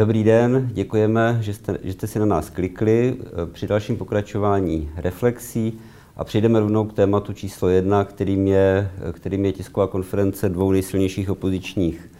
Dobrý 0.00 0.24
den, 0.24 0.70
děkujeme, 0.72 1.38
že 1.40 1.54
jste, 1.54 1.78
že 1.82 1.92
jste 1.92 2.06
si 2.06 2.18
na 2.18 2.26
nás 2.26 2.50
klikli. 2.50 3.16
Při 3.52 3.66
dalším 3.66 3.96
pokračování 3.96 4.90
reflexí 4.96 5.78
a 6.16 6.24
přejdeme 6.24 6.60
rovnou 6.60 6.84
k 6.84 6.92
tématu 6.92 7.32
číslo 7.32 7.68
jedna, 7.68 8.04
kterým 8.04 8.46
je, 8.46 8.90
kterým 9.12 9.44
je 9.44 9.52
tisková 9.52 9.86
konference 9.86 10.48
dvou 10.48 10.72
nejsilnějších 10.72 11.30
opozičních 11.30 12.10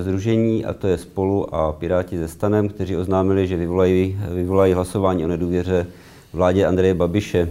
združení, 0.00 0.64
a 0.64 0.72
to 0.72 0.88
je 0.88 0.98
Spolu 0.98 1.54
a 1.54 1.72
Piráti 1.72 2.18
ze 2.18 2.28
Stanem, 2.28 2.68
kteří 2.68 2.96
oznámili, 2.96 3.46
že 3.46 3.56
vyvolají, 3.56 4.18
vyvolají 4.34 4.72
hlasování 4.72 5.24
o 5.24 5.28
nedůvěře 5.28 5.86
vládě 6.32 6.66
Andreje 6.66 6.94
Babiše. 6.94 7.48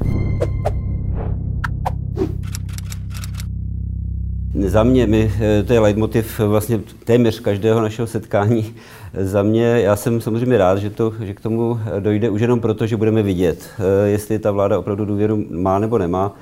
Za 4.67 4.83
mě, 4.83 5.07
my, 5.07 5.31
eh, 5.39 5.63
to 5.63 5.73
je 5.73 5.79
leitmotiv 5.79 6.39
vlastně 6.39 6.81
téměř 7.03 7.39
každého 7.39 7.81
našeho 7.81 8.07
setkání. 8.07 8.75
Za 9.13 9.43
mě, 9.43 9.63
já 9.63 9.95
jsem 9.95 10.21
samozřejmě 10.21 10.57
rád, 10.57 10.77
že, 10.79 10.89
to, 10.89 11.13
že 11.21 11.33
k 11.33 11.41
tomu 11.41 11.79
dojde 11.99 12.29
už 12.29 12.41
jenom 12.41 12.59
proto, 12.59 12.87
že 12.87 12.97
budeme 12.97 13.23
vidět, 13.23 13.69
eh, 13.79 14.09
jestli 14.09 14.39
ta 14.39 14.51
vláda 14.51 14.79
opravdu 14.79 15.05
důvěru 15.05 15.45
má 15.49 15.79
nebo 15.79 15.97
nemá. 15.97 16.35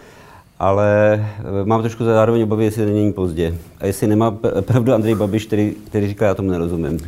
Ale 0.60 1.14
eh, 1.40 1.66
mám 1.66 1.82
trošku 1.82 2.04
zároveň 2.04 2.44
obavy, 2.44 2.64
jestli 2.64 2.86
není 2.86 3.14
pozdě. 3.14 3.56
A 3.80 3.86
jestli 3.86 4.08
nemá 4.08 4.32
pravdu 4.62 4.94
Andrej 4.94 5.16
Babiš, 5.16 5.46
který, 5.46 5.74
který 5.88 6.08
říká, 6.08 6.26
já 6.26 6.34
tomu 6.36 6.52
nerozumím. 6.52 7.00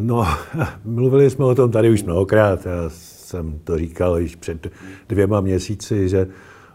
No, 0.00 0.26
mluvili 0.84 1.30
jsme 1.30 1.44
o 1.44 1.54
tom 1.54 1.70
tady 1.70 1.90
už 1.90 2.02
mnohokrát. 2.02 2.66
Já 2.66 2.88
jsem 2.88 3.58
to 3.64 3.78
říkal 3.78 4.18
již 4.18 4.36
před 4.36 4.66
dvěma 5.08 5.40
měsíci, 5.40 6.08
že 6.08 6.26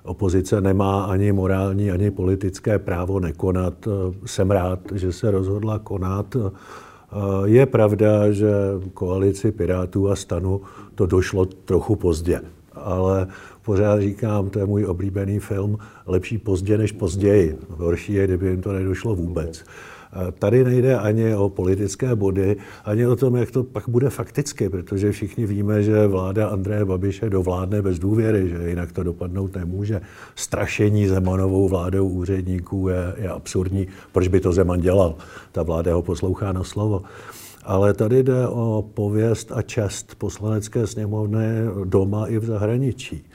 opozice 0.08 0.62
nemá 0.62 1.04
ani 1.04 1.32
morální, 1.32 1.92
ani 1.92 2.12
politické 2.12 2.80
právo 2.80 3.20
nekonat. 3.20 3.88
Jsem 4.26 4.52
rád, 4.52 4.80
že 4.96 5.12
se 5.12 5.32
rozhodla 5.32 5.80
konat. 5.80 6.36
Je 7.46 7.66
pravda, 7.66 8.32
že 8.32 8.52
koalici 8.94 9.52
Pirátů 9.52 10.10
a 10.10 10.16
Stanu 10.16 10.62
to 10.96 11.06
došlo 11.06 11.46
trochu 11.46 11.96
pozdě, 11.96 12.42
ale 12.74 13.28
pořád 13.66 14.02
říkám, 14.02 14.50
to 14.50 14.60
je 14.60 14.66
můj 14.66 14.86
oblíbený 14.86 15.40
film, 15.40 15.78
lepší 16.06 16.38
pozdě 16.38 16.78
než 16.78 16.92
později. 16.92 17.58
Horší 17.70 18.14
je, 18.14 18.28
kdyby 18.28 18.48
jim 18.48 18.62
to 18.62 18.74
nedošlo 18.74 19.16
vůbec. 19.16 19.64
Tady 20.40 20.64
nejde 20.64 20.98
ani 20.98 21.36
o 21.36 21.50
politické 21.50 22.16
body, 22.16 22.58
ani 22.86 23.08
o 23.08 23.16
tom, 23.16 23.36
jak 23.36 23.52
to 23.52 23.64
pak 23.64 23.90
bude 23.90 24.10
fakticky, 24.10 24.70
protože 24.70 25.12
všichni 25.12 25.46
víme, 25.46 25.84
že 25.84 26.08
vláda 26.08 26.48
Andreje 26.48 26.86
Babiše 26.86 27.30
dovládne 27.30 27.82
bez 27.82 28.00
důvěry, 28.00 28.50
že 28.50 28.70
jinak 28.70 28.92
to 28.92 29.04
dopadnout 29.04 29.56
nemůže. 29.56 30.02
Strašení 30.36 31.08
Zemanovou 31.08 31.68
vládou 31.68 32.08
úředníků 32.08 32.88
je, 32.88 33.14
je 33.18 33.30
absurdní. 33.30 33.88
Proč 34.12 34.28
by 34.28 34.40
to 34.40 34.54
Zeman 34.54 34.80
dělal? 34.80 35.16
Ta 35.52 35.64
vláda 35.64 35.94
ho 35.94 36.02
poslouchá 36.02 36.52
na 36.52 36.64
slovo. 36.64 37.02
Ale 37.64 37.94
tady 37.94 38.24
jde 38.24 38.48
o 38.48 38.86
pověst 38.94 39.52
a 39.56 39.62
čest 39.62 40.16
poslanecké 40.18 40.88
sněmovny 40.88 41.46
doma 41.84 42.28
i 42.28 42.40
v 42.40 42.46
zahraničí. 42.46 43.26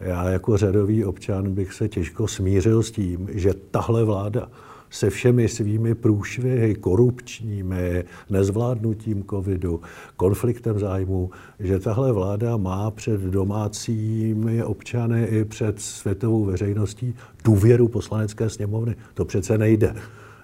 Já 0.00 0.28
jako 0.28 0.56
řadový 0.56 1.04
občan 1.04 1.54
bych 1.54 1.72
se 1.72 1.88
těžko 1.88 2.28
smířil 2.28 2.82
s 2.82 2.90
tím, 2.90 3.28
že 3.32 3.54
tahle 3.70 4.04
vláda 4.04 4.48
se 4.90 5.10
všemi 5.10 5.48
svými 5.48 5.94
průšvihy 5.94 6.74
korupčními, 6.74 8.04
nezvládnutím 8.30 9.24
covidu, 9.30 9.80
konfliktem 10.16 10.78
zájmu, 10.78 11.30
že 11.60 11.78
tahle 11.78 12.12
vláda 12.12 12.56
má 12.56 12.90
před 12.90 13.20
domácími 13.20 14.64
občany 14.64 15.24
i 15.24 15.44
před 15.44 15.80
světovou 15.80 16.44
veřejností 16.44 17.14
důvěru 17.44 17.88
poslanecké 17.88 18.50
sněmovny. 18.50 18.96
To 19.14 19.24
přece 19.24 19.58
nejde. 19.58 19.94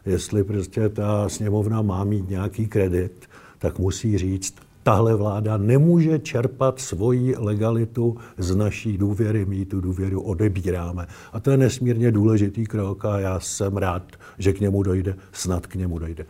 Jestli 0.07 0.45
prostě 0.45 0.89
ta 0.89 1.29
sněmovna 1.29 1.83
má 1.83 2.05
mít 2.05 2.31
nějaký 2.31 2.67
kredit, 2.67 3.27
tak 3.59 3.79
musí 3.79 4.19
říct, 4.19 4.55
tahle 4.85 5.15
vláda 5.15 5.57
nemůže 5.57 6.19
čerpat 6.19 6.81
svoji 6.81 7.35
legalitu 7.39 8.17
z 8.39 8.57
naší 8.57 8.99
důvěry, 8.99 9.45
my 9.45 9.65
tu 9.65 9.81
důvěru 9.81 10.23
odebíráme. 10.23 11.07
A 11.33 11.41
to 11.41 11.51
je 11.51 11.57
nesmírně 11.57 12.13
důležitý 12.13 12.67
krok 12.67 13.05
a 13.05 13.19
já 13.19 13.41
jsem 13.41 13.77
rád, 13.77 14.03
že 14.39 14.53
k 14.53 14.61
němu 14.61 14.83
dojde, 14.83 15.17
snad 15.33 15.67
k 15.67 15.75
němu 15.75 15.99
dojde. 15.99 16.27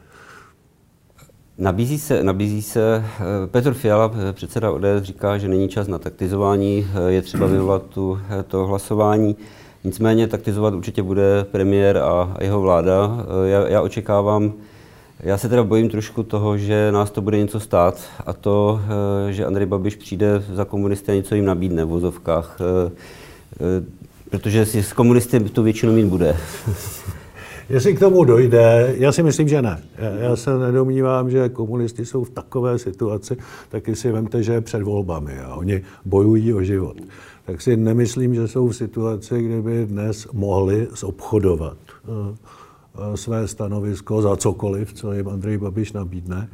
Nabízí 1.59 1.99
se, 1.99 2.23
nabízí 2.23 2.63
se, 2.63 3.05
eh, 3.05 3.47
Petr 3.47 3.75
Fiala, 3.75 4.11
eh, 4.15 4.33
předseda 4.33 4.71
ODS, 4.71 5.03
říká, 5.03 5.39
že 5.39 5.49
není 5.49 5.69
čas 5.69 5.89
na 5.89 5.99
taktizování, 5.99 6.87
eh, 6.95 7.13
je 7.13 7.23
třeba 7.23 7.47
vyvolat 7.47 7.83
tu, 7.83 8.19
to 8.49 8.67
hlasování. 8.67 9.37
Nicméně 9.85 10.27
taktizovat 10.27 10.75
určitě 10.75 11.03
bude 11.03 11.47
premiér 11.51 11.99
a 11.99 12.37
jeho 12.41 12.61
vláda. 12.61 13.27
Já, 13.45 13.69
já 13.69 13.83
očekávám, 13.83 14.53
já 15.21 15.39
se 15.39 15.49
teda 15.49 15.63
bojím 15.63 15.89
trošku 15.89 16.23
toho, 16.23 16.59
že 16.59 16.93
nás 16.93 17.11
to 17.11 17.21
bude 17.21 17.39
něco 17.39 17.61
stát 17.61 18.01
a 18.27 18.33
to, 18.33 18.81
eh, 19.29 19.33
že 19.33 19.45
Andrej 19.45 19.67
Babiš 19.67 19.97
přijde 19.97 20.45
za 20.53 20.65
komunisty 20.65 21.13
a 21.13 21.15
něco 21.15 21.35
jim 21.35 21.45
nabídne 21.45 21.85
v 21.85 21.89
vozovkách. 21.89 22.59
Eh, 22.61 22.93
eh, 23.61 23.85
protože 24.31 24.67
si 24.67 24.83
s 24.83 24.93
komunisty 24.93 25.41
tu 25.41 25.63
většinu 25.63 25.93
mít 25.93 26.07
bude. 26.07 26.37
Jestli 27.69 27.95
k 27.95 27.99
tomu 27.99 28.25
dojde, 28.25 28.95
já 28.99 29.13
si 29.13 29.23
myslím, 29.23 29.49
že 29.49 29.63
ne. 29.63 29.83
Já 30.21 30.37
se 30.37 30.59
nedomývám, 30.59 31.31
že 31.31 31.49
komunisti 31.49 32.05
jsou 32.05 32.25
v 32.25 32.31
takové 32.31 32.79
situaci, 32.79 33.37
taky 33.69 33.97
si 33.97 34.13
vemte, 34.13 34.43
že 34.43 34.53
je 34.53 34.61
před 34.61 34.83
volbami 34.83 35.41
a 35.41 35.55
oni 35.55 35.83
bojují 36.05 36.55
o 36.55 36.63
život. 36.63 36.97
Tak 37.45 37.63
si 37.63 37.77
nemyslím, 37.77 38.35
že 38.35 38.49
jsou 38.49 38.69
v 38.69 38.77
situaci, 38.77 39.43
kde 39.43 39.63
by 39.63 39.87
dnes 39.87 40.29
mohli 40.33 40.89
zobchodovat 40.97 41.77
své 43.15 43.49
stanovisko 43.49 44.23
za 44.23 44.37
cokoliv, 44.37 44.93
co 44.93 45.13
jim 45.13 45.29
Andrej 45.29 45.59
Babiš 45.59 45.93
nabídne. 45.93 46.49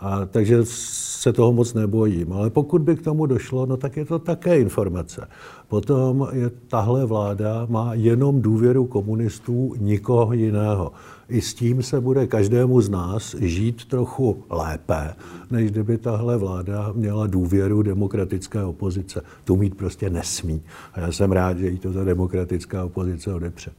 A, 0.00 0.26
takže 0.26 0.58
se 0.64 1.32
toho 1.32 1.52
moc 1.52 1.74
nebojím. 1.74 2.32
Ale 2.32 2.50
pokud 2.50 2.82
by 2.82 2.96
k 2.96 3.02
tomu 3.02 3.26
došlo, 3.26 3.66
no 3.66 3.76
tak 3.76 3.96
je 3.96 4.04
to 4.04 4.18
také 4.18 4.58
informace. 4.58 5.28
Potom 5.68 6.28
je 6.32 6.50
tahle 6.50 7.04
vláda 7.04 7.66
má 7.70 7.94
jenom 7.94 8.42
důvěru 8.42 8.86
komunistů, 8.86 9.74
nikoho 9.78 10.32
jiného. 10.32 10.92
I 11.28 11.40
s 11.40 11.54
tím 11.54 11.82
se 11.82 12.00
bude 12.00 12.26
každému 12.26 12.80
z 12.80 12.88
nás 12.88 13.34
žít 13.38 13.84
trochu 13.84 14.44
lépe, 14.50 15.14
než 15.50 15.70
kdyby 15.70 15.98
tahle 15.98 16.36
vláda 16.36 16.92
měla 16.94 17.26
důvěru 17.26 17.82
demokratické 17.82 18.64
opozice. 18.64 19.22
Tu 19.44 19.56
mít 19.56 19.74
prostě 19.74 20.10
nesmí. 20.10 20.62
A 20.92 21.00
já 21.00 21.12
jsem 21.12 21.32
rád, 21.32 21.58
že 21.58 21.68
jí 21.68 21.78
to 21.78 21.92
ta 21.92 22.04
demokratická 22.04 22.84
opozice 22.84 23.34
odepře. 23.34 23.70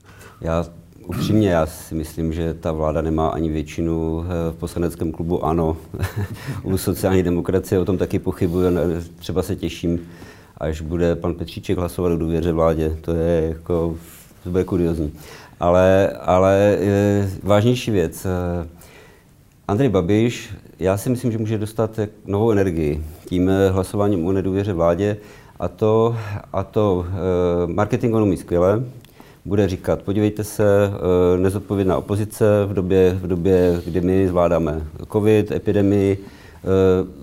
Já 0.41 0.65
upřímně, 1.07 1.49
já 1.49 1.65
si 1.65 1.95
myslím, 1.95 2.33
že 2.33 2.53
ta 2.53 2.71
vláda 2.71 3.01
nemá 3.01 3.27
ani 3.27 3.49
většinu 3.49 4.23
eh, 4.23 4.51
v 4.51 4.55
poslaneckém 4.55 5.11
klubu 5.11 5.45
ANO. 5.45 5.77
U 6.63 6.77
sociální 6.77 7.23
demokracie 7.23 7.79
o 7.79 7.85
tom 7.85 7.97
taky 7.97 8.19
pochybuji. 8.19 8.67
Třeba 9.15 9.41
se 9.41 9.55
těším, 9.55 9.99
až 10.57 10.81
bude 10.81 11.15
pan 11.15 11.35
Petříček 11.35 11.77
hlasovat 11.77 12.11
o 12.11 12.17
důvěře 12.17 12.51
vládě. 12.51 12.97
To 13.01 13.11
je 13.11 13.47
jako, 13.47 13.97
to 14.43 14.49
bude 14.49 14.63
kuriozní. 14.63 15.13
Ale, 15.59 16.09
ale 16.21 16.77
eh, 16.79 17.29
vážnější 17.43 17.91
věc. 17.91 18.25
Eh, 18.25 18.67
Andrej 19.67 19.89
Babiš, 19.89 20.49
já 20.79 20.97
si 20.97 21.09
myslím, 21.09 21.31
že 21.31 21.37
může 21.37 21.57
dostat 21.57 21.99
novou 22.25 22.51
energii 22.51 23.03
tím 23.25 23.51
hlasováním 23.71 24.25
o 24.25 24.31
nedůvěře 24.31 24.73
vládě. 24.73 25.17
A 25.59 25.67
to, 25.67 26.15
a 26.53 26.63
to 26.63 27.05
marketing 27.65 28.15
on 28.15 28.23
umí 28.23 28.37
skvěle, 28.37 28.83
bude 29.45 29.67
říkat, 29.67 30.01
podívejte 30.01 30.43
se, 30.43 30.91
nezodpovědná 31.37 31.97
opozice 31.97 32.45
v 32.65 32.73
době, 32.73 33.17
v 33.21 33.27
době, 33.27 33.81
kdy 33.85 34.01
my 34.01 34.27
zvládáme 34.27 34.81
covid, 35.11 35.51
epidemii, 35.51 36.17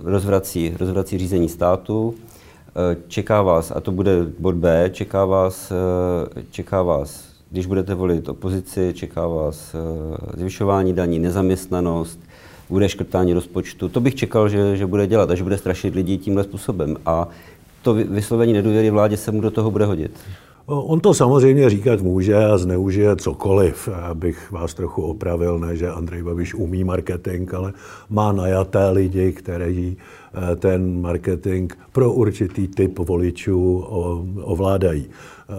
rozvrací, 0.02 0.76
rozvrací 0.80 1.18
řízení 1.18 1.48
státu, 1.48 2.14
čeká 3.08 3.42
vás, 3.42 3.72
a 3.76 3.80
to 3.80 3.92
bude 3.92 4.26
bod 4.38 4.54
B, 4.54 4.90
čeká 4.92 5.24
vás, 5.24 5.72
čeká 6.50 6.82
vás, 6.82 7.33
když 7.54 7.66
budete 7.66 7.94
volit 7.94 8.28
opozici, 8.28 8.92
čeká 8.94 9.26
vás 9.26 9.76
zvyšování 10.36 10.92
daní, 10.92 11.18
nezaměstnanost, 11.18 12.20
bude 12.70 12.88
škrtání 12.88 13.32
rozpočtu. 13.32 13.88
To 13.88 14.00
bych 14.00 14.14
čekal, 14.14 14.48
že, 14.48 14.76
že 14.76 14.86
bude 14.86 15.06
dělat 15.06 15.30
a 15.30 15.34
že 15.34 15.42
bude 15.42 15.58
strašit 15.58 15.94
lidi 15.94 16.18
tímhle 16.18 16.44
způsobem. 16.44 16.96
A 17.06 17.28
to 17.82 17.94
vyslovení 17.94 18.52
nedůvěry 18.52 18.90
vládě 18.90 19.16
se 19.16 19.32
mu 19.32 19.40
do 19.40 19.50
toho 19.50 19.70
bude 19.70 19.84
hodit. 19.84 20.18
On 20.66 21.00
to 21.00 21.14
samozřejmě 21.14 21.70
říkat 21.70 22.00
může 22.00 22.34
a 22.34 22.58
zneužije 22.58 23.16
cokoliv. 23.16 23.88
Abych 23.88 24.52
vás 24.52 24.74
trochu 24.74 25.02
opravil, 25.02 25.58
ne, 25.58 25.76
že 25.76 25.90
Andrej 25.90 26.22
Babiš 26.22 26.54
umí 26.54 26.84
marketing, 26.84 27.54
ale 27.54 27.72
má 28.10 28.32
najaté 28.32 28.90
lidi, 28.90 29.32
kteří 29.32 29.96
eh, 30.34 30.56
ten 30.56 31.00
marketing 31.00 31.72
pro 31.92 32.12
určitý 32.12 32.68
typ 32.68 32.98
voličů 32.98 33.78
ovládají. 34.42 35.06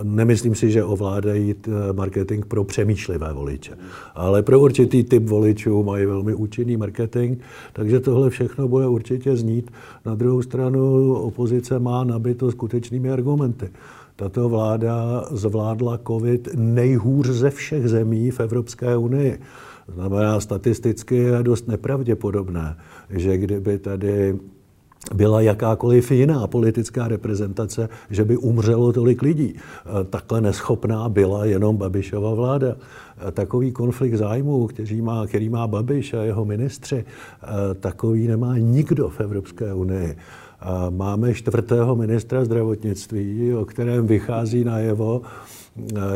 Nemyslím 0.03 0.55
si, 0.55 0.71
že 0.71 0.83
ovládají 0.83 1.55
marketing 1.93 2.45
pro 2.45 2.63
přemýšlivé 2.63 3.33
voliče, 3.33 3.77
ale 4.15 4.43
pro 4.43 4.59
určitý 4.59 5.03
typ 5.03 5.29
voličů 5.29 5.83
mají 5.83 6.05
velmi 6.05 6.33
účinný 6.33 6.77
marketing, 6.77 7.37
takže 7.73 7.99
tohle 7.99 8.29
všechno 8.29 8.67
bude 8.67 8.87
určitě 8.87 9.35
znít. 9.35 9.71
Na 10.05 10.15
druhou 10.15 10.41
stranu 10.41 11.13
opozice 11.13 11.79
má 11.79 12.03
nabito 12.03 12.51
skutečnými 12.51 13.11
argumenty. 13.11 13.69
Tato 14.15 14.50
vláda 14.50 15.25
zvládla 15.31 16.00
COVID 16.07 16.50
nejhůř 16.56 17.27
ze 17.27 17.50
všech 17.50 17.89
zemí 17.89 18.31
v 18.31 18.39
Evropské 18.39 18.97
unii. 18.97 19.39
Znamená, 19.94 20.39
statisticky 20.39 21.15
je 21.15 21.44
dost 21.44 21.67
nepravděpodobné, 21.67 22.77
že 23.09 23.38
kdyby 23.38 23.79
tady 23.79 24.39
byla 25.13 25.41
jakákoliv 25.41 26.12
jiná 26.12 26.47
politická 26.47 27.07
reprezentace, 27.07 27.89
že 28.09 28.25
by 28.25 28.38
umřelo 28.38 28.94
tolik 28.94 29.21
lidí. 29.21 29.56
Takhle 30.09 30.41
neschopná 30.41 31.09
byla 31.09 31.45
jenom 31.45 31.77
Babišova 31.77 32.33
vláda. 32.33 32.75
Takový 33.31 33.71
konflikt 33.71 34.15
zájmů, 34.15 34.67
který 34.67 35.01
má, 35.01 35.27
který 35.27 35.50
má 35.50 35.67
Babiš 35.67 36.13
a 36.13 36.23
jeho 36.23 36.45
ministři, 36.45 37.06
takový 37.79 38.27
nemá 38.27 38.57
nikdo 38.57 39.09
v 39.09 39.19
Evropské 39.19 39.73
unii. 39.73 40.17
Máme 40.89 41.33
čtvrtého 41.33 41.95
ministra 41.95 42.45
zdravotnictví, 42.45 43.53
o 43.53 43.65
kterém 43.65 44.07
vychází 44.07 44.63
najevo, 44.63 45.21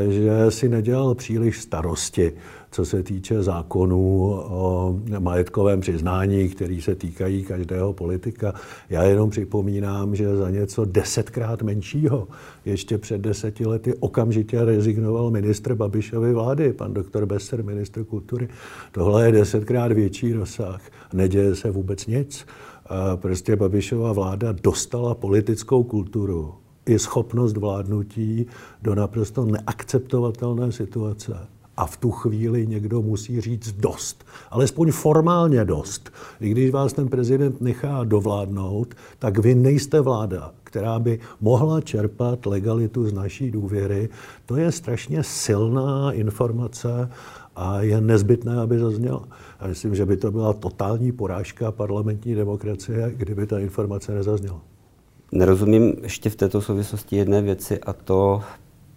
že 0.09 0.51
si 0.51 0.69
nedělal 0.69 1.15
příliš 1.15 1.61
starosti, 1.61 2.31
co 2.71 2.85
se 2.85 3.03
týče 3.03 3.43
zákonů 3.43 4.31
o 4.33 4.99
majetkovém 5.19 5.79
přiznání, 5.79 6.49
který 6.49 6.81
se 6.81 6.95
týkají 6.95 7.43
každého 7.43 7.93
politika. 7.93 8.53
Já 8.89 9.03
jenom 9.03 9.29
připomínám, 9.29 10.15
že 10.15 10.35
za 10.35 10.49
něco 10.49 10.85
desetkrát 10.85 11.61
menšího 11.61 12.27
ještě 12.65 12.97
před 12.97 13.21
deseti 13.21 13.65
lety 13.65 13.93
okamžitě 13.99 14.65
rezignoval 14.65 15.31
ministr 15.31 15.75
Babišovy 15.75 16.33
vlády, 16.33 16.73
pan 16.73 16.88
doktor 16.93 17.25
Besser, 17.25 17.63
ministr 17.63 18.03
kultury. 18.03 18.49
Tohle 18.91 19.25
je 19.25 19.31
desetkrát 19.31 19.91
větší 19.91 20.33
rozsah. 20.33 20.81
Neděje 21.13 21.55
se 21.55 21.71
vůbec 21.71 22.07
nic. 22.07 22.45
Prostě 23.15 23.55
Babišova 23.55 24.13
vláda 24.13 24.51
dostala 24.63 25.15
politickou 25.15 25.83
kulturu 25.83 26.53
i 26.85 26.99
schopnost 26.99 27.57
vládnutí 27.57 28.45
do 28.81 28.95
naprosto 28.95 29.45
neakceptovatelné 29.45 30.71
situace. 30.71 31.37
A 31.77 31.85
v 31.85 31.97
tu 31.97 32.11
chvíli 32.11 32.67
někdo 32.67 33.01
musí 33.01 33.41
říct 33.41 33.71
dost. 33.71 34.25
Alespoň 34.49 34.91
formálně 34.91 35.65
dost. 35.65 36.11
I 36.41 36.49
když 36.49 36.71
vás 36.71 36.93
ten 36.93 37.07
prezident 37.07 37.61
nechá 37.61 38.03
dovládnout, 38.03 38.95
tak 39.19 39.37
vy 39.37 39.55
nejste 39.55 40.01
vláda, 40.01 40.51
která 40.69 40.99
by 40.99 41.19
mohla 41.41 41.81
čerpat 41.81 42.45
legalitu 42.45 43.07
z 43.07 43.13
naší 43.13 43.51
důvěry. 43.51 44.09
To 44.45 44.55
je 44.55 44.71
strašně 44.71 45.23
silná 45.23 46.11
informace 46.11 47.09
a 47.55 47.81
je 47.81 48.01
nezbytné, 48.01 48.61
aby 48.61 48.79
zazněla. 48.79 49.27
A 49.59 49.67
myslím, 49.67 49.95
že 49.95 50.05
by 50.05 50.17
to 50.17 50.31
byla 50.31 50.53
totální 50.53 51.11
porážka 51.11 51.71
parlamentní 51.71 52.35
demokracie, 52.35 53.11
kdyby 53.15 53.45
ta 53.45 53.59
informace 53.59 54.13
nezazněla. 54.13 54.61
Nerozumím 55.31 55.93
ještě 56.03 56.29
v 56.29 56.35
této 56.35 56.61
souvislosti 56.61 57.15
jedné 57.15 57.41
věci 57.41 57.79
a 57.79 57.93
to, 57.93 58.41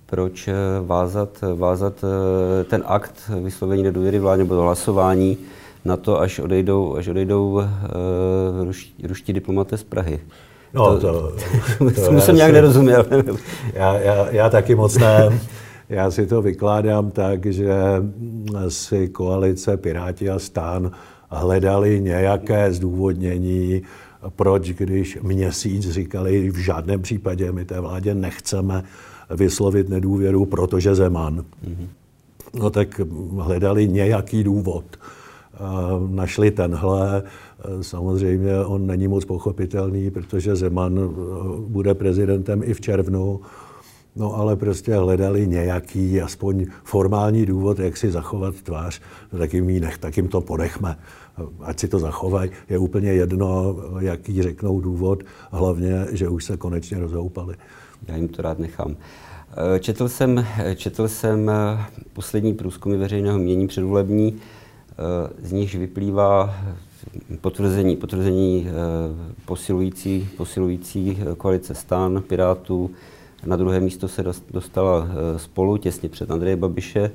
proč 0.06 0.48
eh, 0.48 0.54
vázat, 0.86 1.44
vázat 1.54 2.04
eh, 2.04 2.64
ten 2.64 2.82
akt 2.86 3.30
vyslovení 3.40 3.82
nedůvěry 3.82 4.18
vládě 4.18 4.42
nebo 4.42 4.62
hlasování 4.62 5.38
na 5.84 5.96
to, 5.96 6.20
až 6.20 6.38
odejdou, 6.38 6.96
až 6.96 7.08
odejdou 7.08 7.52
uh, 7.52 7.64
ruští, 8.64 9.06
ruští 9.06 9.32
diplomaté 9.32 9.76
z 9.76 9.82
Prahy. 9.82 10.20
No, 10.74 11.00
to, 11.00 11.32
to, 11.78 11.90
to, 11.90 12.20
jsem 12.20 12.36
nějak 12.36 12.50
si, 12.50 12.54
nerozuměl. 12.54 13.06
já, 13.74 13.98
já, 13.98 14.30
já 14.30 14.50
taky 14.50 14.74
moc 14.74 14.96
ne. 14.96 15.40
Já 15.88 16.10
si 16.10 16.26
to 16.26 16.42
vykládám 16.42 17.10
tak, 17.10 17.46
že 17.46 17.72
si 18.68 19.08
koalice 19.08 19.76
Piráti 19.76 20.30
a 20.30 20.38
Stán 20.38 20.90
hledali 21.30 22.00
nějaké 22.00 22.72
zdůvodnění, 22.72 23.82
proč, 24.36 24.70
když 24.70 25.18
měsíc 25.22 25.90
říkali, 25.90 26.50
v 26.50 26.56
žádném 26.56 27.02
případě 27.02 27.52
my 27.52 27.64
té 27.64 27.80
vládě 27.80 28.14
nechceme 28.14 28.82
vyslovit 29.30 29.88
nedůvěru, 29.88 30.46
protože 30.46 30.94
Zeman. 30.94 31.38
Mm-hmm. 31.38 31.86
No 32.54 32.70
tak 32.70 33.00
hledali 33.38 33.88
nějaký 33.88 34.44
důvod. 34.44 34.84
Našli 36.08 36.50
tenhle. 36.50 37.22
Samozřejmě 37.80 38.64
on 38.64 38.86
není 38.86 39.08
moc 39.08 39.24
pochopitelný, 39.24 40.10
protože 40.10 40.56
Zeman 40.56 40.98
e, 40.98 41.02
bude 41.68 41.94
prezidentem 41.94 42.62
i 42.64 42.74
v 42.74 42.80
červnu. 42.80 43.40
No 44.16 44.36
ale 44.36 44.56
prostě 44.56 44.94
hledali 44.94 45.46
nějaký, 45.46 46.20
aspoň 46.20 46.66
formální 46.84 47.46
důvod, 47.46 47.78
jak 47.78 47.96
si 47.96 48.10
zachovat 48.10 48.62
tvář. 48.62 49.00
No, 49.32 49.38
tak 49.38 49.54
jim, 49.54 49.80
nech, 49.80 49.98
tak 49.98 50.16
jim 50.16 50.28
to 50.28 50.40
ponechme 50.40 50.96
ať 51.60 51.78
si 51.78 51.88
to 51.88 51.98
zachovají, 51.98 52.50
je 52.68 52.78
úplně 52.78 53.12
jedno, 53.12 53.76
jaký 54.00 54.42
řeknou 54.42 54.80
důvod, 54.80 55.24
hlavně, 55.50 56.06
že 56.12 56.28
už 56.28 56.44
se 56.44 56.56
konečně 56.56 56.98
rozhoupali. 56.98 57.54
Já 58.08 58.16
jim 58.16 58.28
to 58.28 58.42
rád 58.42 58.58
nechám. 58.58 58.96
Eh, 59.76 59.80
četl 59.80 60.08
jsem, 60.08 60.46
četl 60.76 61.08
jsem 61.08 61.50
eh, 61.50 61.84
poslední 62.12 62.54
průzkumy 62.54 62.96
veřejného 62.96 63.38
mění 63.38 63.66
předvolební, 63.66 64.36
eh, 64.36 65.48
z 65.48 65.52
nichž 65.52 65.74
vyplývá 65.74 66.54
potvrzení, 67.40 67.96
potvrzení 67.96 68.66
posilující, 69.44 70.28
posilující 70.36 71.18
koalice 71.36 71.74
stan, 71.74 72.22
Pirátů. 72.26 72.90
Na 73.46 73.56
druhé 73.56 73.80
místo 73.80 74.08
se 74.08 74.24
dostala 74.50 75.06
spolu 75.36 75.76
těsně 75.76 76.08
před 76.08 76.30
Andreje 76.30 76.56
Babiše, 76.56 77.10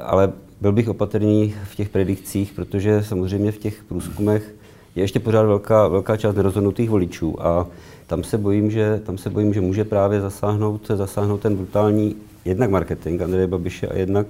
ale 0.00 0.32
byl 0.60 0.72
bych 0.72 0.88
opatrný 0.88 1.54
v 1.64 1.74
těch 1.74 1.88
predikcích, 1.88 2.52
protože 2.52 3.02
samozřejmě 3.02 3.52
v 3.52 3.58
těch 3.58 3.84
průzkumech 3.84 4.54
je 4.96 5.02
ještě 5.02 5.20
pořád 5.20 5.42
velká, 5.42 5.88
velká 5.88 6.16
část 6.16 6.34
nerozhodnutých 6.34 6.90
voličů 6.90 7.42
a 7.42 7.66
tam 8.06 8.24
se 8.24 8.38
bojím, 8.38 8.70
že, 8.70 9.00
tam 9.06 9.18
se 9.18 9.30
bojím, 9.30 9.54
že 9.54 9.60
může 9.60 9.84
právě 9.84 10.20
zasáhnout, 10.20 10.86
zasáhnout 10.94 11.40
ten 11.40 11.56
brutální 11.56 12.16
jednak 12.44 12.70
marketing 12.70 13.22
Andreje 13.22 13.46
Babiše 13.46 13.86
a 13.86 13.96
jednak 13.96 14.26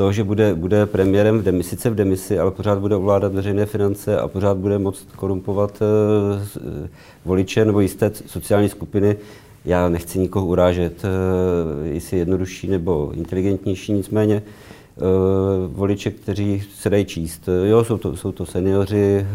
to, 0.00 0.12
že 0.12 0.24
bude, 0.24 0.54
bude 0.54 0.86
premiérem 0.86 1.38
v 1.38 1.42
demisi, 1.42 1.70
sice 1.70 1.90
v 1.90 1.94
demisi, 1.94 2.38
ale 2.38 2.50
pořád 2.50 2.78
bude 2.78 2.96
ovládat 2.96 3.34
veřejné 3.34 3.66
finance 3.66 4.18
a 4.18 4.28
pořád 4.28 4.56
bude 4.56 4.78
moct 4.78 5.06
korumpovat 5.16 5.82
uh, 5.82 6.86
voliče 7.24 7.64
nebo 7.64 7.80
jisté 7.80 8.10
sociální 8.26 8.68
skupiny. 8.68 9.16
Já 9.64 9.88
nechci 9.88 10.18
nikoho 10.18 10.46
urážet, 10.46 11.04
uh, 11.04 11.86
jestli 11.86 12.18
jednodušší 12.18 12.68
nebo 12.68 13.12
inteligentnější, 13.14 13.92
nicméně 13.92 14.42
uh, 14.42 15.76
voliče, 15.76 16.10
kteří 16.10 16.62
se 16.74 16.90
dají 16.90 17.04
číst. 17.04 17.48
Jo, 17.68 17.84
jsou 17.84 17.98
to, 17.98 18.16
jsou 18.16 18.32
to 18.32 18.46
seniori, 18.46 19.26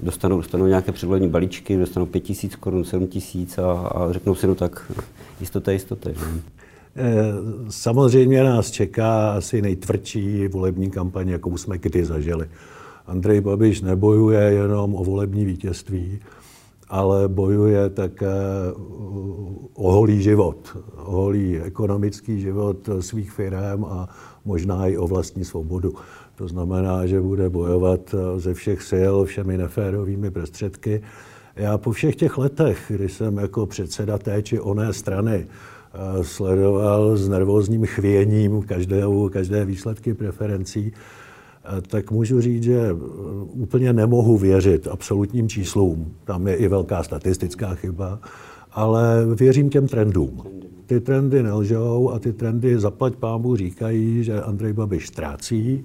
dostanou, 0.00 0.36
dostanou 0.36 0.66
nějaké 0.66 0.92
předvolební 0.92 1.28
balíčky, 1.28 1.76
dostanou 1.76 2.06
5 2.06 2.20
tisíc 2.20 2.56
korun, 2.56 2.84
7 2.84 3.06
tisíc 3.06 3.58
a, 3.58 3.72
a 3.72 4.12
řeknou 4.12 4.34
si, 4.34 4.46
no 4.46 4.54
tak 4.54 4.92
jistota, 5.40 5.72
jistota. 5.72 6.10
Že? 6.10 6.18
Samozřejmě 7.68 8.44
nás 8.44 8.70
čeká 8.70 9.32
asi 9.32 9.62
nejtvrdší 9.62 10.48
volební 10.48 10.90
kampaň, 10.90 11.28
jakou 11.28 11.56
jsme 11.56 11.78
kdy 11.78 12.04
zažili. 12.04 12.48
Andrej 13.06 13.40
Babiš 13.40 13.80
nebojuje 13.80 14.40
jenom 14.40 14.94
o 14.94 15.04
volební 15.04 15.44
vítězství, 15.44 16.20
ale 16.88 17.28
bojuje 17.28 17.90
také 17.90 18.36
o 19.74 19.92
holý 19.92 20.22
život, 20.22 20.76
o 20.96 21.10
holý 21.10 21.60
ekonomický 21.60 22.40
život 22.40 22.88
svých 23.00 23.30
firm 23.30 23.84
a 23.84 24.08
možná 24.44 24.86
i 24.86 24.96
o 24.96 25.06
vlastní 25.06 25.44
svobodu. 25.44 25.94
To 26.34 26.48
znamená, 26.48 27.06
že 27.06 27.20
bude 27.20 27.50
bojovat 27.50 28.14
ze 28.36 28.54
všech 28.54 28.82
sil, 28.90 29.14
všemi 29.24 29.58
neférovými 29.58 30.30
prostředky. 30.30 31.02
Já 31.56 31.78
po 31.78 31.92
všech 31.92 32.16
těch 32.16 32.38
letech, 32.38 32.84
kdy 32.88 33.08
jsem 33.08 33.36
jako 33.36 33.66
předseda 33.66 34.18
té 34.18 34.42
či 34.42 34.60
oné 34.60 34.92
strany 34.92 35.46
eh, 35.46 35.75
sledoval 36.22 37.16
s 37.16 37.28
nervózním 37.28 37.86
chvěním 37.86 38.62
každé, 38.62 39.02
každé 39.30 39.64
výsledky 39.64 40.14
preferencí, 40.14 40.92
eh, 40.92 41.80
tak 41.80 42.10
můžu 42.10 42.40
říct, 42.40 42.62
že 42.62 42.80
eh, 42.80 42.94
úplně 43.52 43.92
nemohu 43.92 44.38
věřit 44.38 44.88
absolutním 44.88 45.48
číslům. 45.48 46.12
Tam 46.24 46.48
je 46.48 46.56
i 46.56 46.68
velká 46.68 47.02
statistická 47.02 47.74
chyba, 47.74 48.18
ale 48.72 49.26
věřím 49.34 49.70
těm 49.70 49.88
trendům. 49.88 50.42
Ty 50.86 51.00
trendy 51.00 51.42
nelžou 51.42 52.10
a 52.10 52.18
ty 52.18 52.32
trendy 52.32 52.78
zaplať 52.78 53.16
pámu 53.16 53.56
říkají, 53.56 54.24
že 54.24 54.42
Andrej 54.42 54.72
Babiš 54.72 55.06
ztrácí, 55.06 55.84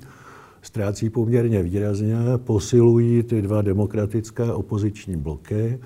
ztrácí 0.62 1.10
poměrně 1.10 1.64
výrazně, 1.64 2.18
posilují 2.38 3.24
ty 3.24 3.42
dva 3.42 3.62
demokratické 3.62 4.54
opoziční 4.54 5.16
bloky, 5.16 5.80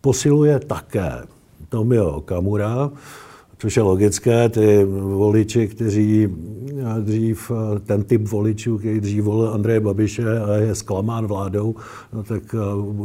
posiluje 0.00 0.58
také 0.58 1.12
Tomio 1.68 2.10
Okamura, 2.10 2.90
což 3.64 3.76
je 3.76 3.82
logické, 3.82 4.48
ty 4.48 4.84
voliči, 5.00 5.68
kteří 5.68 6.28
dřív, 7.00 7.50
ten 7.86 8.02
typ 8.04 8.28
voličů, 8.28 8.78
který 8.78 9.00
dřív 9.00 9.24
volil 9.24 9.48
Andreje 9.48 9.80
Babiše 9.80 10.40
a 10.40 10.52
je 10.52 10.74
zklamán 10.74 11.26
vládou, 11.26 11.74
no 12.12 12.22
tak 12.22 12.54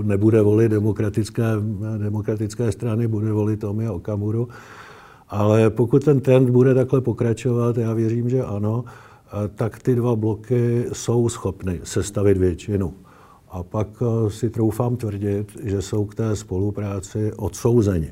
nebude 0.04 0.42
volit 0.42 0.72
demokratické, 0.72 1.44
demokratické 1.98 2.72
strany, 2.72 3.08
bude 3.08 3.32
volit 3.32 3.60
Tomio 3.60 3.94
Okamuru. 3.94 4.48
Ale 5.30 5.70
pokud 5.70 6.06
ten 6.06 6.20
trend 6.20 6.50
bude 6.50 6.74
takhle 6.74 7.02
pokračovat, 7.02 7.78
já 7.78 7.94
věřím, 7.94 8.30
že 8.30 8.44
ano, 8.44 8.84
tak 9.56 9.80
ty 9.80 9.96
dva 9.96 10.16
bloky 10.16 10.86
jsou 10.94 11.30
schopny 11.30 11.80
sestavit 11.84 12.38
většinu. 12.38 12.94
A 13.50 13.64
pak 13.64 13.88
eh, 14.02 14.30
si 14.30 14.50
troufám 14.50 14.98
tvrdit, 14.98 15.58
že 15.64 15.82
jsou 15.82 16.06
k 16.06 16.16
té 16.16 16.36
spolupráci 16.36 17.32
odsouzeni. 17.38 18.12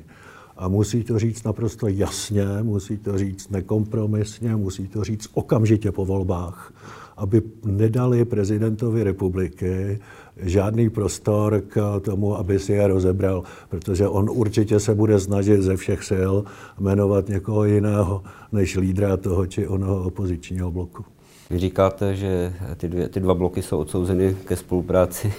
A 0.57 0.67
musí 0.67 1.03
to 1.03 1.19
říct 1.19 1.43
naprosto 1.43 1.87
jasně, 1.87 2.45
musí 2.61 2.97
to 2.97 3.17
říct 3.17 3.49
nekompromisně, 3.49 4.55
musí 4.55 4.87
to 4.87 5.03
říct 5.03 5.29
okamžitě 5.33 5.91
po 5.91 6.05
volbách, 6.05 6.73
aby 7.17 7.41
nedali 7.65 8.25
prezidentovi 8.25 9.03
republiky 9.03 9.99
žádný 10.37 10.89
prostor 10.89 11.61
k 11.67 11.99
tomu, 11.99 12.37
aby 12.37 12.59
si 12.59 12.73
je 12.73 12.87
rozebral, 12.87 13.43
protože 13.69 14.07
on 14.07 14.29
určitě 14.29 14.79
se 14.79 14.95
bude 14.95 15.19
snažit 15.19 15.61
ze 15.61 15.77
všech 15.77 16.03
sil 16.11 16.33
jmenovat 16.79 17.29
někoho 17.29 17.65
jiného 17.65 18.23
než 18.51 18.75
lídra 18.75 19.17
toho 19.17 19.45
či 19.47 19.67
onoho 19.67 20.03
opozičního 20.03 20.71
bloku. 20.71 21.05
Vy 21.49 21.59
říkáte, 21.59 22.15
že 22.15 22.53
ty, 22.77 22.87
dvě, 22.87 23.09
ty 23.09 23.19
dva 23.19 23.33
bloky 23.33 23.61
jsou 23.61 23.77
odsouzeny 23.77 24.37
ke 24.45 24.55
spolupráci 24.55 25.33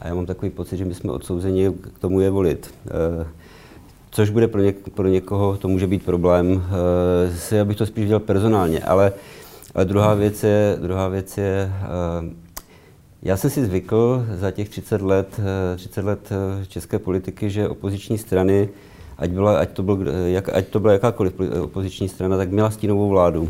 a 0.00 0.08
já 0.08 0.14
mám 0.14 0.26
takový 0.26 0.50
pocit, 0.50 0.76
že 0.76 0.84
my 0.84 0.94
jsme 0.94 1.12
odsouzeni 1.12 1.72
k 1.94 1.98
tomu 1.98 2.20
je 2.20 2.30
volit. 2.30 2.74
Eh, 2.86 3.26
což 4.14 4.30
bude 4.30 4.48
pro, 4.48 4.60
něk, 4.60 4.76
pro 4.94 5.08
někoho, 5.08 5.56
to 5.56 5.68
může 5.68 5.86
být 5.86 6.04
problém. 6.04 6.64
Eh, 6.66 7.36
si, 7.36 7.60
abych 7.60 7.76
to 7.76 7.86
spíš 7.86 8.06
dělal 8.06 8.20
personálně, 8.20 8.80
ale, 8.80 9.12
ale 9.74 9.84
druhá 9.84 10.14
věc 10.14 10.44
je, 10.44 10.76
druhá 10.80 11.08
věc 11.08 11.38
je 11.38 11.72
eh, 11.82 12.34
já 13.22 13.36
jsem 13.36 13.50
si 13.50 13.64
zvykl 13.64 14.26
za 14.34 14.50
těch 14.50 14.68
30 14.68 15.02
let, 15.02 15.40
30 15.76 16.04
let 16.04 16.30
české 16.68 16.98
politiky, 16.98 17.50
že 17.50 17.68
opoziční 17.68 18.18
strany, 18.18 18.68
ať, 19.18 19.30
byla, 19.30 19.58
ať, 19.58 19.70
to 19.70 19.82
byl, 19.82 20.06
jak, 20.26 20.48
ať 20.48 20.66
to 20.68 20.80
byla 20.80 20.92
jakákoliv 20.92 21.32
opoziční 21.62 22.08
strana, 22.08 22.36
tak 22.36 22.50
měla 22.50 22.70
stínovou 22.70 23.08
vládu. 23.08 23.48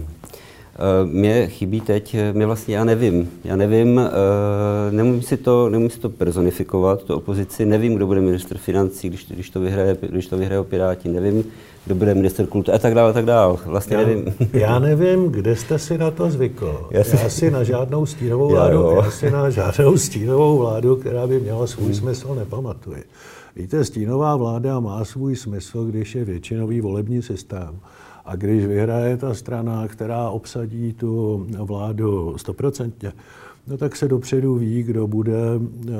Eh, 0.76 1.04
mě 1.04 1.46
chybí 1.46 1.80
teď, 1.80 2.14
eh, 2.14 2.32
mě 2.32 2.46
vlastně 2.46 2.76
já 2.76 2.84
nevím, 2.84 3.30
já 3.44 3.56
nevím, 3.56 4.00
eh, 4.00 4.92
nemůžu 4.92 5.22
si 5.22 5.36
to, 5.36 5.70
nemůžu 5.70 5.90
si 5.94 6.00
to 6.00 6.08
personifikovat, 6.08 7.02
tu 7.02 7.14
opozici, 7.14 7.66
nevím, 7.66 7.94
kdo 7.94 8.06
bude 8.06 8.20
minister 8.20 8.58
financí, 8.58 9.08
když, 9.08 9.26
když, 9.26 9.50
to, 9.50 9.60
vyhraje, 9.60 9.96
když 10.00 10.26
to 10.26 10.36
vyhraje 10.36 10.64
Piráti, 10.64 11.08
nevím, 11.08 11.44
kdo 11.84 11.94
bude 11.94 12.14
minister 12.14 12.46
kultury 12.46 12.76
a 12.76 12.78
tak 12.78 12.94
dále, 12.94 13.10
a 13.10 13.12
tak 13.12 13.24
dále. 13.24 13.56
Vlastně 13.66 13.96
já, 13.96 14.06
nevím. 14.06 14.34
Já 14.52 14.78
nevím, 14.78 15.28
kde 15.28 15.56
jste 15.56 15.78
si 15.78 15.98
na 15.98 16.10
to 16.10 16.30
zvykl. 16.30 16.88
Já 16.90 17.04
si, 17.04 17.16
já 17.16 17.28
si 17.28 17.50
na 17.50 17.64
žádnou 17.64 18.06
stínovou 18.06 18.48
vládu, 18.50 18.90
já, 18.90 19.04
já 19.04 19.10
si 19.10 19.30
na 19.30 19.50
žádnou 19.50 19.96
stínovou 19.96 20.58
vládu, 20.58 20.96
která 20.96 21.26
by 21.26 21.40
měla 21.40 21.66
svůj 21.66 21.86
hmm. 21.86 21.94
smysl, 21.94 22.34
nepamatuji. 22.34 23.04
Víte, 23.56 23.84
stínová 23.84 24.36
vláda 24.36 24.80
má 24.80 25.04
svůj 25.04 25.36
smysl, 25.36 25.84
když 25.84 26.14
je 26.14 26.24
většinový 26.24 26.80
volební 26.80 27.22
systém. 27.22 27.80
A 28.24 28.36
když 28.36 28.66
vyhraje 28.66 29.16
ta 29.16 29.34
strana, 29.34 29.88
která 29.88 30.30
obsadí 30.30 30.92
tu 30.92 31.46
vládu 31.58 32.38
stoprocentně, 32.38 33.12
no 33.66 33.76
tak 33.76 33.96
se 33.96 34.08
dopředu 34.08 34.54
ví, 34.54 34.82
kdo 34.82 35.06
bude, 35.06 35.60
eh, 35.88 35.92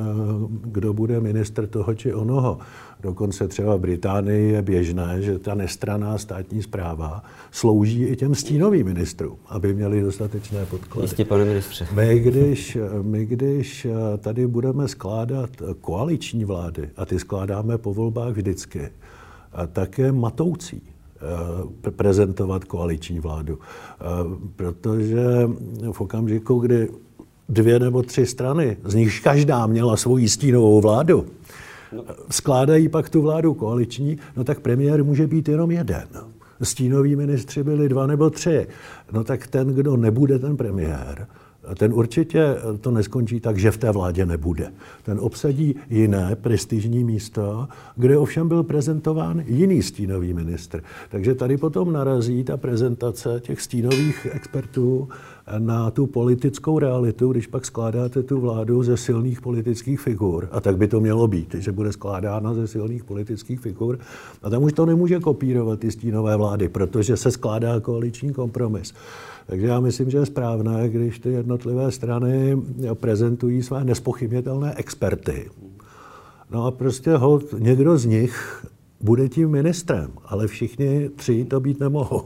kdo 0.65 0.93
bude 0.93 1.21
minister 1.21 1.67
toho 1.67 1.95
či 1.95 2.15
onoho. 2.15 2.59
Dokonce 3.03 3.49
třeba 3.49 3.77
v 3.77 3.81
Británii 3.81 4.53
je 4.53 4.63
běžné, 4.63 5.23
že 5.23 5.39
ta 5.39 5.55
nestraná 5.55 6.19
státní 6.19 6.63
zpráva 6.63 7.25
slouží 7.51 8.03
i 8.03 8.17
těm 8.17 8.35
stínovým 8.35 8.87
ministrům, 8.87 9.37
aby 9.49 9.75
měli 9.75 10.01
dostatečné 10.01 10.67
podklady. 10.67 11.05
Jistě, 11.05 11.25
pane 11.25 11.45
ministře. 11.45 11.87
My 11.95 12.21
když, 12.21 12.79
my, 13.03 13.27
když 13.27 13.87
tady 14.19 14.47
budeme 14.47 14.89
skládat 14.89 15.51
koaliční 15.81 16.45
vlády, 16.45 16.91
a 16.97 17.07
ty 17.07 17.19
skládáme 17.19 17.79
po 17.79 17.95
volbách 17.95 18.35
vždycky, 18.35 18.89
tak 19.73 19.99
je 19.99 20.13
matoucí 20.13 20.83
Eh, 20.89 20.94
prezentovat 21.97 22.65
koaliční 22.65 23.21
vládu. 23.21 23.59
Eh, 23.59 24.05
protože 24.57 25.25
v 25.93 26.01
okamžiku, 26.01 26.59
kdy 26.59 26.89
dvě 27.49 27.79
nebo 27.79 28.03
tři 28.03 28.27
strany, 28.27 28.77
z 28.85 28.95
nichž 28.95 29.21
každá 29.21 29.67
měla 29.67 29.97
svoji 29.97 30.29
stínovou 30.29 30.81
vládu, 30.81 31.27
no. 31.93 32.05
skládají 32.31 32.89
pak 32.89 33.11
tu 33.11 33.23
vládu 33.23 33.55
koaliční, 33.55 34.19
no 34.37 34.45
tak 34.45 34.61
premiér 34.61 35.05
může 35.05 35.27
být 35.27 35.49
jenom 35.49 35.71
jeden. 35.71 36.09
Stínoví 36.63 37.17
ministři 37.17 37.63
byli 37.63 37.89
dva 37.89 38.07
nebo 38.07 38.31
tři. 38.31 38.67
No 39.13 39.25
tak 39.25 39.47
ten, 39.47 39.69
kdo 39.69 39.97
nebude 39.97 40.39
ten 40.39 40.57
premiér, 40.57 41.27
ten 41.79 41.95
určitě 41.95 42.57
to 42.81 42.91
neskončí 42.91 43.41
tak, 43.41 43.59
že 43.59 43.71
v 43.71 43.77
té 43.77 43.91
vládě 43.91 44.27
nebude. 44.27 44.73
Ten 45.03 45.19
obsadí 45.21 45.75
jiné 45.91 46.37
prestižní 46.37 47.05
místo, 47.05 47.69
kde 47.97 48.19
ovšem 48.19 48.49
byl 48.49 48.63
prezentován 48.63 49.43
jiný 49.47 49.83
stínový 49.83 50.35
ministr. 50.35 50.83
Takže 51.11 51.35
tady 51.35 51.57
potom 51.57 51.93
narazí 51.93 52.45
ta 52.45 52.57
prezentace 52.57 53.41
těch 53.41 53.61
stínových 53.61 54.27
expertů 54.33 55.09
na 55.59 55.91
tu 55.91 56.07
politickou 56.07 56.79
realitu, 56.79 57.33
když 57.33 57.47
pak 57.47 57.65
skládáte 57.65 58.23
tu 58.23 58.41
vládu 58.41 58.83
ze 58.83 58.97
silných 58.97 59.41
politických 59.41 60.01
figur. 60.01 60.49
A 60.53 60.61
tak 60.61 60.77
by 60.77 60.89
to 60.89 61.01
mělo 61.01 61.29
být, 61.29 61.55
že 61.55 61.73
bude 61.73 61.93
skládána 61.93 62.55
ze 62.55 62.67
silných 62.67 63.05
politických 63.05 63.61
figur. 63.61 63.99
A 64.43 64.51
tam 64.51 64.63
už 64.63 64.73
to 64.73 64.87
nemůže 64.87 65.21
kopírovat 65.21 65.81
ty 65.81 65.91
stínové 65.91 66.37
vlády, 66.37 66.69
protože 66.69 67.17
se 67.17 67.31
skládá 67.31 67.81
koaliční 67.81 68.33
kompromis. 68.33 68.95
Takže 69.47 69.67
já 69.67 69.81
myslím, 69.81 70.11
že 70.11 70.19
je 70.19 70.27
správné, 70.27 70.89
když 70.89 71.19
ty 71.19 71.29
jednotlivé 71.29 71.91
strany 71.91 72.63
prezentují 72.95 73.63
své 73.63 73.85
nespochybnitelné 73.85 74.75
experty. 74.77 75.51
No 76.51 76.67
a 76.67 76.71
prostě 76.71 77.17
hold, 77.17 77.45
někdo 77.59 77.99
z 77.99 78.05
nich 78.05 78.67
bude 79.05 79.29
tím 79.29 79.49
ministrem, 79.49 80.11
ale 80.25 80.47
všichni 80.47 81.09
tři 81.17 81.45
to 81.45 81.61
být 81.61 81.81
nemohou. 81.81 82.23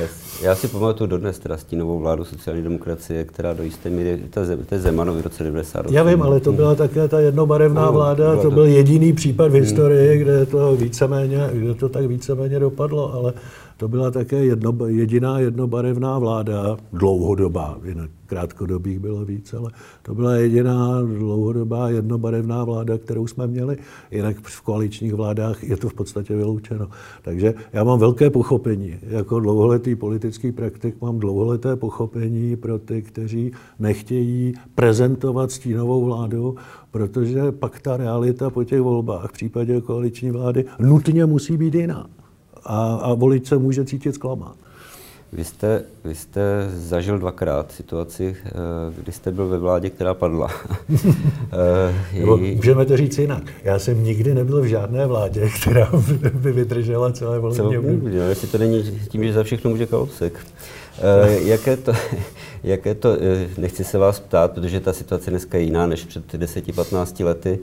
Yes. 0.00 0.42
Já 0.42 0.54
si 0.54 0.68
pamatuju 0.68 1.10
dodnes 1.10 1.38
teda 1.38 1.56
stínovou 1.56 1.98
vládu 1.98 2.24
sociální 2.24 2.62
demokracie, 2.62 3.24
která 3.24 3.52
do 3.52 3.62
jisté 3.62 3.90
míry, 3.90 4.22
to 4.30 4.40
je 4.74 4.80
Zemanovi 4.80 5.20
v 5.20 5.24
roce 5.24 5.44
90. 5.44 5.90
Já 5.90 6.02
vím, 6.02 6.22
ale 6.22 6.40
to 6.40 6.52
byla 6.52 6.74
také 6.74 7.08
ta 7.08 7.20
jednobarevná 7.20 7.90
vláda, 7.90 8.36
to 8.36 8.50
byl 8.50 8.64
jediný 8.64 9.12
případ 9.12 9.48
v 9.48 9.54
historii, 9.54 10.18
kde 10.18 10.46
to 10.46 10.76
víceméně, 10.76 11.50
kde 11.52 11.74
to 11.74 11.88
tak 11.88 12.06
víceméně 12.06 12.58
dopadlo, 12.58 13.14
ale 13.14 13.32
to 13.80 13.88
byla 13.88 14.10
také 14.10 14.44
jedno, 14.44 14.86
jediná 14.86 15.38
jednobarevná 15.38 16.18
vláda, 16.18 16.76
dlouhodobá, 16.92 17.78
jinak 17.84 18.10
krátkodobých 18.26 18.98
bylo 18.98 19.24
víc, 19.24 19.54
ale 19.54 19.70
to 20.02 20.14
byla 20.14 20.34
jediná 20.34 21.02
dlouhodobá 21.02 21.88
jednobarevná 21.88 22.64
vláda, 22.64 22.98
kterou 22.98 23.26
jsme 23.26 23.46
měli. 23.46 23.76
Jinak 24.10 24.36
v 24.42 24.60
koaličních 24.60 25.14
vládách 25.14 25.64
je 25.64 25.76
to 25.76 25.88
v 25.88 25.94
podstatě 25.94 26.36
vyloučeno. 26.36 26.88
Takže 27.22 27.54
já 27.72 27.84
mám 27.84 27.98
velké 27.98 28.30
pochopení. 28.30 28.96
Jako 29.02 29.40
dlouholetý 29.40 29.94
politický 29.94 30.52
praktik 30.52 31.00
mám 31.00 31.18
dlouholeté 31.18 31.76
pochopení 31.76 32.56
pro 32.56 32.78
ty, 32.78 33.02
kteří 33.02 33.52
nechtějí 33.78 34.54
prezentovat 34.74 35.50
stínovou 35.50 36.04
vládu, 36.04 36.54
protože 36.90 37.52
pak 37.52 37.80
ta 37.80 37.96
realita 37.96 38.50
po 38.50 38.64
těch 38.64 38.80
volbách 38.80 39.28
v 39.30 39.32
případě 39.32 39.80
koaliční 39.80 40.30
vlády 40.30 40.64
nutně 40.78 41.26
musí 41.26 41.56
být 41.56 41.74
jiná 41.74 42.06
a, 42.64 42.94
a 42.94 43.14
volič 43.14 43.48
se 43.48 43.58
může 43.58 43.84
cítit 43.84 44.14
zklamán. 44.14 44.52
Vy 45.32 45.44
jste, 45.44 45.82
vy 46.04 46.14
jste 46.14 46.70
zažil 46.74 47.18
dvakrát 47.18 47.72
situaci, 47.72 48.36
eh, 48.46 48.50
kdy 49.02 49.12
jste 49.12 49.30
byl 49.30 49.48
ve 49.48 49.58
vládě, 49.58 49.90
která 49.90 50.14
padla. 50.14 50.48
Nebo 52.18 52.36
můžeme 52.36 52.84
to 52.84 52.96
říct 52.96 53.18
jinak. 53.18 53.42
Já 53.64 53.78
jsem 53.78 54.04
nikdy 54.04 54.34
nebyl 54.34 54.60
v 54.60 54.66
žádné 54.66 55.06
vládě, 55.06 55.48
která 55.60 55.90
by 56.32 56.52
vydržela 56.52 57.12
celé 57.12 57.38
volební 57.38 57.78
období. 57.78 58.16
Jestli 58.28 58.48
to 58.48 58.58
není 58.58 58.82
tím, 59.08 59.24
že 59.24 59.32
za 59.32 59.42
všechno 59.42 59.70
může 59.70 59.86
Kalousek. 59.86 60.40
Eh, 61.00 61.40
jaké 61.48 61.76
to, 61.76 61.92
jaké 62.64 62.94
to, 62.94 63.16
eh, 63.20 63.48
nechci 63.58 63.84
se 63.84 63.98
vás 63.98 64.20
ptát, 64.20 64.52
protože 64.52 64.80
ta 64.80 64.92
situace 64.92 65.30
dneska 65.30 65.58
je 65.58 65.64
jiná 65.64 65.86
než 65.86 66.04
před 66.04 66.34
10-15 66.34 67.24
lety, 67.24 67.58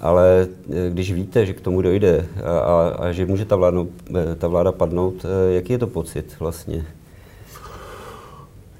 ale 0.00 0.48
eh, 0.70 0.90
když 0.90 1.12
víte, 1.12 1.46
že 1.46 1.52
k 1.52 1.60
tomu 1.60 1.82
dojde 1.82 2.26
a, 2.44 2.58
a, 2.58 2.88
a 2.88 3.12
že 3.12 3.26
může 3.26 3.44
ta, 3.44 3.56
vládnout, 3.56 3.88
eh, 4.16 4.34
ta 4.34 4.48
vláda 4.48 4.72
padnout, 4.72 5.14
eh, 5.24 5.54
jaký 5.54 5.72
je 5.72 5.78
to 5.78 5.86
pocit 5.86 6.36
vlastně? 6.40 6.86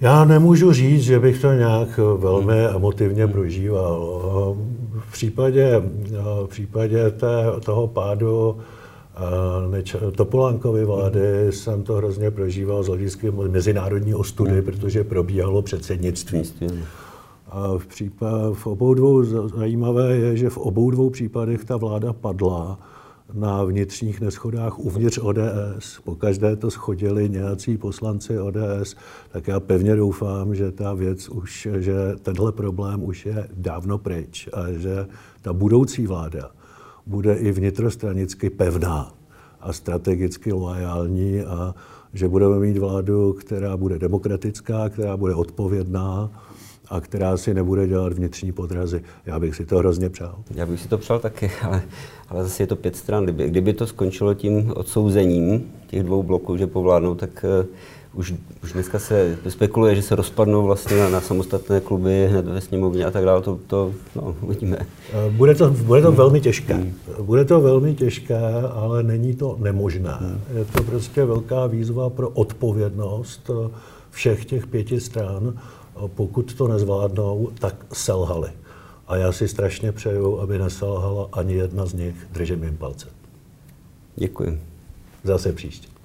Já 0.00 0.24
nemůžu 0.24 0.72
říct, 0.72 1.02
že 1.02 1.20
bych 1.20 1.40
to 1.40 1.52
nějak 1.52 2.00
velmi 2.16 2.52
hmm. 2.52 2.76
emotivně 2.76 3.26
prožíval. 3.26 4.22
V 4.98 5.12
případě, 5.12 5.82
v 6.44 6.46
případě 6.48 7.10
té, 7.10 7.44
toho 7.64 7.86
pádu 7.86 8.56
Topolánkovy 10.16 10.84
vlády 10.84 11.42
hmm. 11.42 11.52
jsem 11.52 11.82
to 11.82 11.94
hrozně 11.94 12.30
prožíval 12.30 12.82
z 12.82 12.86
hlediska 12.86 13.26
mezinárodní 13.30 14.14
ostudy, 14.14 14.52
hmm. 14.52 14.62
protože 14.62 15.04
probíhalo 15.04 15.62
předsednictví. 15.62 16.42
A 17.50 17.78
v, 17.78 17.86
případ, 17.86 18.52
v 18.52 18.66
obou 18.66 18.94
dvou 18.94 19.24
zajímavé 19.48 20.16
je, 20.16 20.36
že 20.36 20.50
v 20.50 20.58
obou 20.58 20.90
dvou 20.90 21.10
případech 21.10 21.64
ta 21.64 21.76
vláda 21.76 22.12
padla 22.12 22.78
na 23.34 23.64
vnitřních 23.64 24.20
neschodách 24.20 24.78
uvnitř 24.78 25.18
ODS. 25.22 26.00
Po 26.04 26.14
každé 26.14 26.56
to 26.56 26.70
schodili 26.70 27.28
nějací 27.28 27.76
poslanci 27.76 28.38
ODS, 28.38 28.96
tak 29.30 29.48
já 29.48 29.60
pevně 29.60 29.96
doufám, 29.96 30.54
že 30.54 30.72
ta 30.72 30.94
věc 30.94 31.28
už, 31.28 31.68
že 31.78 31.94
tenhle 32.22 32.52
problém 32.52 33.04
už 33.04 33.26
je 33.26 33.48
dávno 33.56 33.98
pryč 33.98 34.48
a 34.52 34.72
že 34.72 35.06
ta 35.42 35.52
budoucí 35.52 36.06
vláda 36.06 36.50
bude 37.06 37.34
i 37.34 37.52
vnitrostranicky 37.52 38.50
pevná 38.50 39.12
a 39.60 39.72
strategicky 39.72 40.52
loajální 40.52 41.40
a 41.40 41.74
že 42.14 42.28
budeme 42.28 42.58
mít 42.58 42.78
vládu, 42.78 43.32
která 43.32 43.76
bude 43.76 43.98
demokratická, 43.98 44.88
která 44.88 45.16
bude 45.16 45.34
odpovědná, 45.34 46.30
a 46.90 47.00
která 47.00 47.36
si 47.36 47.54
nebude 47.54 47.86
dělat 47.86 48.12
vnitřní 48.12 48.52
podrazy. 48.52 49.02
Já 49.26 49.38
bych 49.38 49.56
si 49.56 49.66
to 49.66 49.78
hrozně 49.78 50.08
přál. 50.08 50.34
Já 50.54 50.66
bych 50.66 50.80
si 50.80 50.88
to 50.88 50.98
přál 50.98 51.18
taky, 51.18 51.50
ale, 51.62 51.82
ale 52.28 52.42
zase 52.42 52.62
je 52.62 52.66
to 52.66 52.76
pět 52.76 52.96
stran. 52.96 53.24
Kdyby, 53.24 53.48
kdyby 53.48 53.72
to 53.72 53.86
skončilo 53.86 54.34
tím 54.34 54.72
odsouzením 54.76 55.72
těch 55.86 56.02
dvou 56.02 56.22
bloků, 56.22 56.56
že 56.56 56.66
povládnou, 56.66 57.14
tak 57.14 57.44
uh, 57.60 57.66
už, 58.14 58.34
už 58.62 58.72
dneska 58.72 58.98
se 58.98 59.38
spekuluje, 59.48 59.94
že 59.94 60.02
se 60.02 60.16
rozpadnou 60.16 60.62
vlastně 60.62 60.96
na, 60.96 61.08
na 61.08 61.20
samostatné 61.20 61.80
kluby 61.80 62.28
hned 62.30 62.46
ve 62.46 62.60
sněmovně 62.60 63.04
a 63.04 63.10
tak 63.10 63.24
dále, 63.24 63.42
to, 63.42 63.58
to 63.66 63.92
no, 64.16 64.36
uvidíme. 64.40 64.78
Eh, 65.12 65.30
bude 65.30 65.54
to, 65.54 65.70
bude 65.70 66.02
to 66.02 66.12
velmi 66.12 66.40
těžké. 66.40 66.74
Hmm. 66.74 66.94
Bude 67.22 67.44
to 67.44 67.60
velmi 67.60 67.94
těžké, 67.94 68.40
ale 68.72 69.02
není 69.02 69.34
to 69.34 69.56
nemožné. 69.58 70.10
Hmm. 70.20 70.40
Je 70.54 70.64
to 70.64 70.82
prostě 70.82 71.24
velká 71.24 71.66
výzva 71.66 72.10
pro 72.10 72.28
odpovědnost 72.28 73.50
eh, 73.50 73.70
všech 74.10 74.44
těch 74.44 74.66
pěti 74.66 75.00
stran. 75.00 75.54
Pokud 76.08 76.54
to 76.54 76.68
nezvládnou, 76.68 77.50
tak 77.58 77.86
selhali. 77.92 78.50
A 79.06 79.16
já 79.16 79.32
si 79.32 79.48
strašně 79.48 79.92
přeju, 79.92 80.40
aby 80.40 80.58
neselhala 80.58 81.28
ani 81.32 81.54
jedna 81.54 81.86
z 81.86 81.94
nich. 81.94 82.26
Držím 82.32 82.64
jim 82.64 82.76
palce. 82.76 83.08
Děkuji. 84.16 84.60
Zase 85.24 85.52
příště. 85.52 85.99